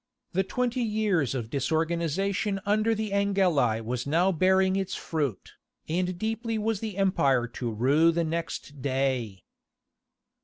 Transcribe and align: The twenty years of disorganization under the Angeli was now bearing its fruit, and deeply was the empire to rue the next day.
The 0.31 0.41
twenty 0.43 0.81
years 0.81 1.35
of 1.35 1.51
disorganization 1.51 2.59
under 2.65 2.95
the 2.95 3.13
Angeli 3.13 3.81
was 3.81 4.07
now 4.07 4.31
bearing 4.31 4.75
its 4.75 4.95
fruit, 4.95 5.53
and 5.87 6.17
deeply 6.17 6.57
was 6.57 6.79
the 6.79 6.97
empire 6.97 7.45
to 7.49 7.69
rue 7.69 8.11
the 8.11 8.23
next 8.23 8.81
day. 8.81 9.43